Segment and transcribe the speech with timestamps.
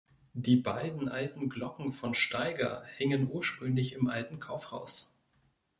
[0.33, 5.15] Die beiden alten Glocken von Steiger hingen ursprünglich im alten Kaufhaus.